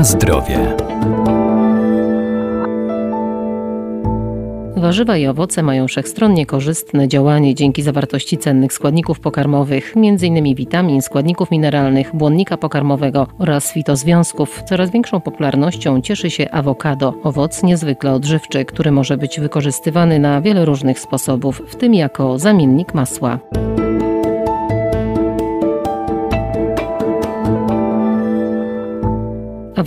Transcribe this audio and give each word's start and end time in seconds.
Na 0.00 0.04
zdrowie. 0.04 0.58
Warzywa 4.76 5.16
i 5.16 5.26
owoce 5.26 5.62
mają 5.62 5.88
wszechstronnie 5.88 6.46
korzystne 6.46 7.08
działanie 7.08 7.54
dzięki 7.54 7.82
zawartości 7.82 8.38
cennych 8.38 8.72
składników 8.72 9.20
pokarmowych, 9.20 9.92
m.in. 9.96 10.54
witamin, 10.54 11.02
składników 11.02 11.50
mineralnych, 11.50 12.16
błonnika 12.16 12.56
pokarmowego 12.56 13.26
oraz 13.38 13.72
fitozwiązków. 13.72 14.62
Coraz 14.68 14.90
większą 14.90 15.20
popularnością 15.20 16.00
cieszy 16.00 16.30
się 16.30 16.50
awokado, 16.50 17.14
owoc 17.22 17.62
niezwykle 17.62 18.12
odżywczy, 18.12 18.64
który 18.64 18.92
może 18.92 19.16
być 19.16 19.40
wykorzystywany 19.40 20.18
na 20.18 20.40
wiele 20.40 20.64
różnych 20.64 21.00
sposobów, 21.00 21.62
w 21.66 21.76
tym 21.76 21.94
jako 21.94 22.38
zamiennik 22.38 22.94
masła. 22.94 23.38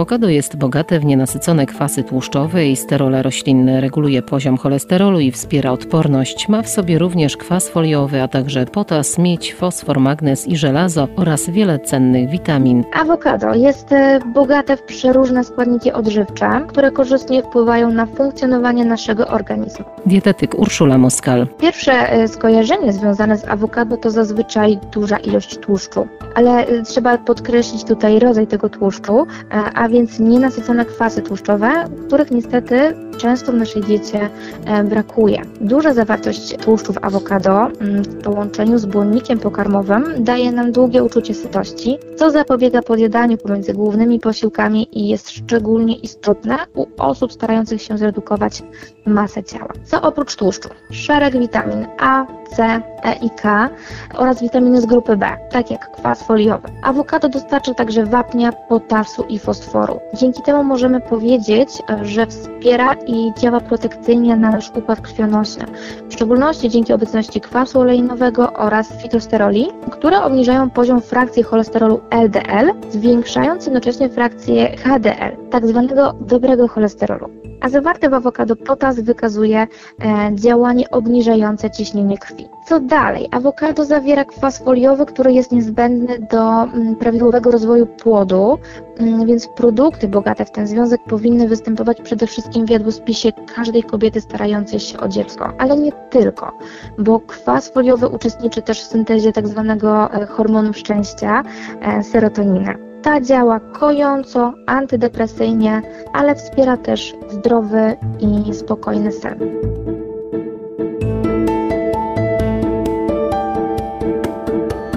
Awokado 0.00 0.28
jest 0.28 0.56
bogate 0.56 1.00
w 1.00 1.04
nienasycone 1.04 1.66
kwasy 1.66 2.04
tłuszczowe 2.04 2.66
i 2.66 2.76
sterole 2.76 3.22
roślinne, 3.22 3.80
reguluje 3.80 4.22
poziom 4.22 4.56
cholesterolu 4.56 5.20
i 5.20 5.32
wspiera 5.32 5.72
odporność. 5.72 6.48
Ma 6.48 6.62
w 6.62 6.68
sobie 6.68 6.98
również 6.98 7.36
kwas 7.36 7.68
foliowy, 7.68 8.22
a 8.22 8.28
także 8.28 8.66
potas, 8.66 9.18
miedź, 9.18 9.54
fosfor, 9.54 10.00
magnez 10.00 10.48
i 10.48 10.56
żelazo 10.56 11.08
oraz 11.16 11.50
wiele 11.50 11.78
cennych 11.78 12.30
witamin. 12.30 12.84
Awokado 12.92 13.54
jest 13.54 13.92
e, 13.92 14.20
bogate 14.34 14.76
w 14.76 14.82
przeróżne 14.82 15.44
składniki 15.44 15.92
odżywcze, 15.92 16.64
które 16.68 16.90
korzystnie 16.90 17.42
wpływają 17.42 17.90
na 17.92 18.06
funkcjonowanie 18.06 18.84
naszego 18.84 19.26
organizmu. 19.26 19.84
Dietetyk 20.06 20.58
Urszula 20.58 20.98
Moskal. 20.98 21.46
Pierwsze 21.58 22.12
e, 22.12 22.28
skojarzenie 22.28 22.92
związane 22.92 23.38
z 23.38 23.48
awokado 23.48 23.96
to 23.96 24.10
zazwyczaj 24.10 24.78
duża 24.92 25.16
ilość 25.16 25.58
tłuszczu, 25.58 26.06
ale 26.34 26.66
e, 26.66 26.82
trzeba 26.82 27.18
podkreślić 27.18 27.84
tutaj 27.84 28.18
rodzaj 28.18 28.46
tego 28.46 28.68
tłuszczu, 28.68 29.26
a 29.50 29.89
więc 29.90 30.18
nienasycone 30.18 30.84
kwasy 30.84 31.22
tłuszczowe, 31.22 31.84
których 32.06 32.30
niestety 32.30 32.94
często 33.20 33.52
w 33.52 33.54
naszej 33.54 33.82
diecie 33.82 34.30
e, 34.64 34.84
brakuje. 34.84 35.42
Duża 35.60 35.94
zawartość 35.94 36.56
tłuszczu 36.56 36.92
w 36.92 37.04
awokado 37.04 37.66
mm, 37.80 38.02
w 38.02 38.22
połączeniu 38.22 38.78
z 38.78 38.86
błonnikiem 38.86 39.38
pokarmowym 39.38 40.24
daje 40.24 40.52
nam 40.52 40.72
długie 40.72 41.02
uczucie 41.02 41.34
sytości, 41.34 41.98
co 42.16 42.30
zapobiega 42.30 42.82
podjadaniu 42.82 43.36
pomiędzy 43.36 43.74
głównymi 43.74 44.20
posiłkami 44.20 44.98
i 44.98 45.08
jest 45.08 45.30
szczególnie 45.30 45.96
istotne 45.96 46.58
u 46.74 46.86
osób 46.98 47.32
starających 47.32 47.82
się 47.82 47.98
zredukować 47.98 48.62
masę 49.06 49.44
ciała. 49.44 49.72
Co 49.84 50.02
oprócz 50.02 50.36
tłuszczu? 50.36 50.68
Szereg 50.90 51.38
witamin 51.38 51.86
A, 51.98 52.26
C, 52.56 52.82
E 53.04 53.14
i 53.22 53.30
K 53.30 53.68
oraz 54.14 54.42
witaminy 54.42 54.80
z 54.80 54.86
grupy 54.86 55.16
B, 55.16 55.36
tak 55.50 55.70
jak 55.70 55.92
kwas 55.92 56.22
foliowy. 56.22 56.68
Awokado 56.82 57.28
dostarcza 57.28 57.74
także 57.74 58.06
wapnia, 58.06 58.52
potasu 58.52 59.24
i 59.28 59.38
fosforu. 59.38 60.00
Dzięki 60.14 60.42
temu 60.42 60.64
możemy 60.64 61.00
powiedzieć, 61.00 61.68
że 62.02 62.26
wspiera 62.26 62.94
i 63.10 63.32
działa 63.40 63.60
protekcyjnie 63.60 64.36
na 64.36 64.50
nasz 64.50 64.70
układ 64.70 65.00
krwionośny, 65.00 65.64
w 66.08 66.12
szczególności 66.12 66.68
dzięki 66.68 66.92
obecności 66.92 67.40
kwasu 67.40 67.80
olejnowego 67.80 68.52
oraz 68.52 69.02
fitosteroli, 69.02 69.68
które 69.90 70.22
obniżają 70.22 70.70
poziom 70.70 71.00
frakcji 71.00 71.42
cholesterolu 71.42 72.00
LDL, 72.10 72.72
zwiększając 72.90 73.66
jednocześnie 73.66 74.08
frakcję 74.08 74.76
HDL, 74.76 75.50
tak 75.50 75.66
zwanego 75.66 76.12
dobrego 76.20 76.68
cholesterolu 76.68 77.49
a 77.60 77.68
zawarty 77.68 78.08
w 78.08 78.14
awokado 78.14 78.56
potas 78.56 79.00
wykazuje 79.00 79.58
e, 79.60 80.30
działanie 80.34 80.90
obniżające 80.90 81.70
ciśnienie 81.70 82.18
krwi. 82.18 82.48
Co 82.66 82.80
dalej? 82.80 83.28
Awokado 83.30 83.84
zawiera 83.84 84.24
kwas 84.24 84.58
foliowy, 84.58 85.06
który 85.06 85.32
jest 85.32 85.52
niezbędny 85.52 86.18
do 86.30 86.62
mm, 86.62 86.96
prawidłowego 86.96 87.50
rozwoju 87.50 87.86
płodu, 87.86 88.58
mm, 88.98 89.26
więc 89.26 89.48
produkty 89.48 90.08
bogate 90.08 90.44
w 90.44 90.50
ten 90.50 90.66
związek 90.66 91.00
powinny 91.04 91.48
występować 91.48 92.00
przede 92.00 92.26
wszystkim 92.26 92.66
w 92.66 92.70
jadłospisie 92.70 93.32
każdej 93.54 93.82
kobiety 93.82 94.20
starającej 94.20 94.80
się 94.80 95.00
o 95.00 95.08
dziecko, 95.08 95.52
ale 95.58 95.76
nie 95.76 95.92
tylko, 95.92 96.52
bo 96.98 97.20
kwas 97.20 97.68
foliowy 97.68 98.08
uczestniczy 98.08 98.62
też 98.62 98.80
w 98.80 98.86
syntezie 98.86 99.32
tzw. 99.32 99.76
Tak 99.78 100.30
hormonu 100.30 100.72
szczęścia, 100.72 101.42
e, 101.80 102.02
serotoniny. 102.02 102.90
Ta 103.02 103.20
działa 103.20 103.60
kojąco, 103.60 104.54
antydepresyjnie, 104.66 105.82
ale 106.12 106.34
wspiera 106.34 106.76
też 106.76 107.14
zdrowy 107.28 107.96
i 108.20 108.54
spokojny 108.54 109.12
sen. 109.12 109.38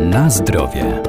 Na 0.00 0.30
zdrowie. 0.30 1.02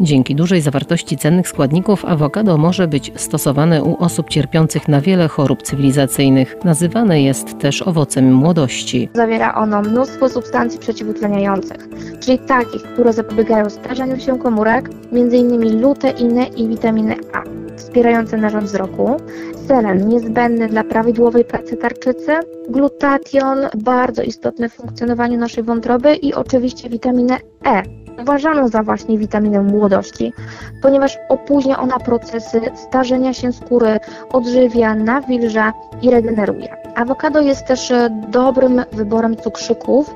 Dzięki 0.00 0.34
dużej 0.34 0.60
zawartości 0.60 1.16
cennych 1.16 1.48
składników 1.48 2.04
awokado 2.04 2.56
może 2.56 2.88
być 2.88 3.12
stosowane 3.16 3.82
u 3.82 3.96
osób 3.96 4.28
cierpiących 4.28 4.88
na 4.88 5.00
wiele 5.00 5.28
chorób 5.28 5.62
cywilizacyjnych. 5.62 6.56
Nazywane 6.64 7.22
jest 7.22 7.58
też 7.58 7.82
owocem 7.82 8.32
młodości. 8.32 9.08
Zawiera 9.14 9.54
ono 9.54 9.82
mnóstwo 9.82 10.28
substancji 10.28 10.80
przeciwutleniających, 10.80 11.88
czyli 12.20 12.38
takich, 12.38 12.82
które 12.82 13.12
zapobiegają 13.12 13.70
starzeniu 13.70 14.20
się 14.20 14.38
komórek, 14.38 14.90
m.in. 15.12 15.80
luteiny 15.80 16.46
i 16.46 16.68
witaminy 16.68 17.16
A, 17.32 17.42
wspierające 17.76 18.36
narząd 18.36 18.64
wzroku, 18.64 19.16
selen 19.66 20.08
niezbędny 20.08 20.68
dla 20.68 20.84
prawidłowej 20.84 21.44
pracy 21.44 21.76
tarczycy, 21.76 22.32
glutation 22.68 23.58
bardzo 23.76 24.22
istotny 24.22 24.68
w 24.68 24.74
funkcjonowaniu 24.74 25.38
naszej 25.38 25.64
wątroby 25.64 26.14
i 26.14 26.34
oczywiście 26.34 26.88
witaminę 26.88 27.36
E, 27.66 27.82
uważano 28.22 28.68
za 28.68 28.82
właśnie 28.82 29.18
witaminę 29.18 29.62
młodości, 29.62 29.87
ponieważ 30.82 31.18
opóźnia 31.28 31.78
ona 31.78 31.98
procesy 31.98 32.60
starzenia 32.74 33.34
się 33.34 33.52
skóry, 33.52 34.00
odżywia, 34.32 34.94
nawilża 34.94 35.72
i 36.02 36.10
regeneruje. 36.10 36.76
Awokado 36.94 37.40
jest 37.40 37.66
też 37.66 37.90
e, 37.90 38.10
dobrym 38.28 38.82
wyborem 38.92 39.36
cukrzyków 39.36 40.14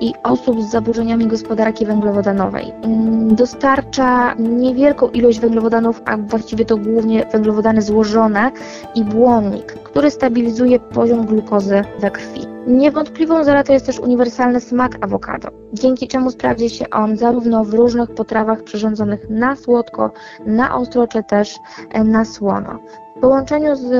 i 0.00 0.14
osób 0.22 0.62
z 0.62 0.70
zaburzeniami 0.70 1.26
gospodarki 1.26 1.86
węglowodanowej. 1.86 2.72
Mm, 2.82 3.34
dostarcza 3.34 4.34
niewielką 4.34 5.08
ilość 5.08 5.40
węglowodanów, 5.40 6.02
a 6.04 6.16
właściwie 6.16 6.64
to 6.64 6.76
głównie 6.76 7.26
węglowodany 7.32 7.82
złożone 7.82 8.50
i 8.94 9.04
błonnik, 9.04 9.72
który 9.72 10.10
stabilizuje 10.10 10.80
poziom 10.80 11.26
glukozy 11.26 11.84
we 12.00 12.10
krwi. 12.10 12.57
Niewątpliwą 12.68 13.44
zaletą 13.44 13.72
jest 13.72 13.86
też 13.86 13.98
uniwersalny 13.98 14.60
smak 14.60 14.98
awokado, 15.00 15.48
dzięki 15.72 16.08
czemu 16.08 16.30
sprawdzi 16.30 16.70
się 16.70 16.90
on 16.90 17.16
zarówno 17.16 17.64
w 17.64 17.74
różnych 17.74 18.14
potrawach 18.14 18.62
przyrządzonych 18.62 19.30
na 19.30 19.56
słodko, 19.56 20.10
na 20.46 20.76
ostro 20.76 21.06
czy 21.06 21.22
też 21.22 21.58
e, 21.90 22.04
na 22.04 22.24
słono. 22.24 22.78
W 23.16 23.20
połączeniu 23.20 23.76
z 23.76 23.90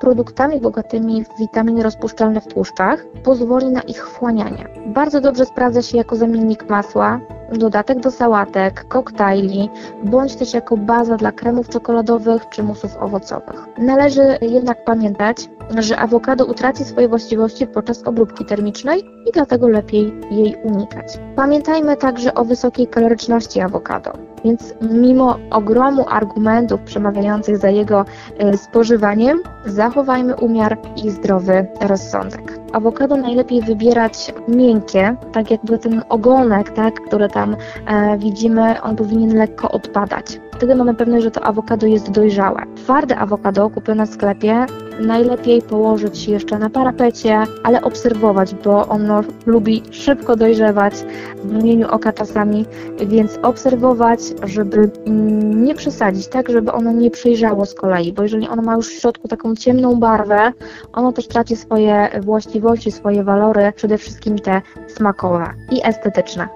produktami 0.00 0.60
bogatymi 0.60 1.24
w 1.24 1.38
witaminy 1.40 1.82
rozpuszczalne 1.82 2.40
w 2.40 2.46
tłuszczach 2.46 3.04
pozwoli 3.24 3.66
na 3.66 3.80
ich 3.80 4.06
wchłanianie. 4.06 4.68
Bardzo 4.86 5.20
dobrze 5.20 5.46
sprawdza 5.46 5.82
się 5.82 5.96
jako 5.96 6.16
zamiennik 6.16 6.70
masła, 6.70 7.20
dodatek 7.52 8.00
do 8.00 8.10
sałatek, 8.10 8.84
koktajli, 8.88 9.70
bądź 10.04 10.36
też 10.36 10.54
jako 10.54 10.76
baza 10.76 11.16
dla 11.16 11.32
kremów 11.32 11.68
czekoladowych 11.68 12.48
czy 12.48 12.62
musów 12.62 12.96
owocowych. 12.96 13.66
Należy 13.78 14.38
jednak 14.40 14.84
pamiętać, 14.84 15.36
że 15.78 15.98
awokado 15.98 16.46
utraci 16.46 16.84
swoje 16.84 17.08
właściwości 17.08 17.66
podczas 17.66 18.02
obróbki 18.06 18.44
termicznej 18.44 19.04
i 19.26 19.32
dlatego 19.32 19.68
lepiej 19.68 20.14
jej 20.30 20.56
unikać. 20.64 21.18
Pamiętajmy 21.36 21.96
także 21.96 22.34
o 22.34 22.44
wysokiej 22.44 22.86
kaloryczności 22.86 23.60
awokado, 23.60 24.12
więc 24.44 24.74
mimo 24.80 25.38
ogromu 25.50 26.04
argumentów 26.08 26.80
przemawiających 26.80 27.58
za 27.58 27.70
jego 27.70 28.04
e, 28.38 28.56
spożywaniem, 28.56 29.38
zachowajmy 29.66 30.36
umiar 30.36 30.78
i 31.04 31.10
zdrowy 31.10 31.66
rozsądek. 31.80 32.57
Awokado 32.72 33.16
najlepiej 33.16 33.62
wybierać 33.62 34.34
miękkie, 34.48 35.16
tak 35.32 35.50
jakby 35.50 35.78
ten 35.78 36.02
ogonek, 36.08 36.70
tak, 36.70 36.94
który 37.00 37.28
tam 37.28 37.56
e, 37.86 38.18
widzimy, 38.18 38.82
on 38.82 38.96
powinien 38.96 39.36
lekko 39.36 39.70
odpadać. 39.70 40.40
Wtedy 40.52 40.74
mamy 40.74 40.94
pewność, 40.94 41.24
że 41.24 41.30
to 41.30 41.44
awokado 41.44 41.86
jest 41.86 42.10
dojrzałe. 42.10 42.62
Twarde 42.76 43.16
awokado 43.16 43.70
kupione 43.70 44.06
w 44.06 44.10
sklepie 44.10 44.66
najlepiej 45.00 45.62
położyć 45.62 46.28
jeszcze 46.28 46.58
na 46.58 46.70
parapecie, 46.70 47.42
ale 47.64 47.82
obserwować, 47.82 48.54
bo 48.54 48.86
ono 48.88 49.20
lubi 49.46 49.82
szybko 49.90 50.36
dojrzewać 50.36 50.94
w 51.44 51.52
mgnieniu 51.52 51.88
oka 51.88 52.12
czasami, 52.12 52.64
więc 53.06 53.38
obserwować, 53.42 54.20
żeby 54.42 54.90
mm, 55.06 55.64
nie 55.64 55.74
przesadzić, 55.74 56.28
tak, 56.28 56.48
żeby 56.48 56.72
ono 56.72 56.92
nie 56.92 57.10
przejrzało 57.10 57.66
z 57.66 57.74
kolei, 57.74 58.12
bo 58.12 58.22
jeżeli 58.22 58.48
ono 58.48 58.62
ma 58.62 58.74
już 58.74 58.88
w 58.88 59.00
środku 59.00 59.28
taką 59.28 59.54
ciemną 59.54 60.00
barwę, 60.00 60.52
ono 60.92 61.12
też 61.12 61.28
traci 61.28 61.56
swoje 61.56 62.08
właściwości, 62.20 62.92
swoje 62.92 63.24
walory, 63.24 63.72
przede 63.76 63.98
wszystkim 63.98 64.38
te 64.38 64.62
smakowe 64.88 65.54
i 65.70 65.80
estetyczne. 65.84 66.48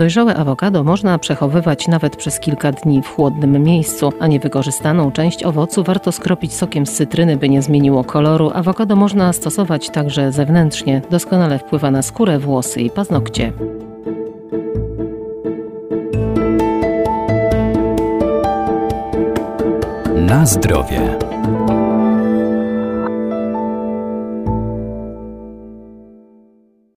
Dojrzałe 0.00 0.36
awokado 0.36 0.84
można 0.84 1.18
przechowywać 1.18 1.88
nawet 1.88 2.16
przez 2.16 2.40
kilka 2.40 2.72
dni 2.72 3.02
w 3.02 3.08
chłodnym 3.08 3.62
miejscu, 3.62 4.12
a 4.20 4.26
niewykorzystaną 4.26 5.12
część 5.12 5.44
owocu 5.44 5.84
warto 5.84 6.12
skropić 6.12 6.54
sokiem 6.54 6.86
z 6.86 6.92
cytryny, 6.92 7.36
by 7.36 7.48
nie 7.48 7.62
zmieniło 7.62 8.04
koloru. 8.04 8.50
Awokado 8.54 8.96
można 8.96 9.32
stosować 9.32 9.90
także 9.90 10.32
zewnętrznie. 10.32 11.02
Doskonale 11.10 11.58
wpływa 11.58 11.90
na 11.90 12.02
skórę, 12.02 12.38
włosy 12.38 12.80
i 12.80 12.90
paznokcie. 12.90 13.52
Na 20.16 20.46
zdrowie. 20.46 21.18